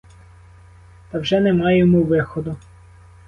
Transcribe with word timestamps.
Та 1.11 1.19
вже 1.19 1.39
нема 1.39 1.71
йому 1.71 2.03
виходу? 2.03 2.57